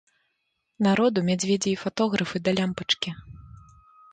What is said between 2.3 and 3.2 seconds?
да лямпачкі.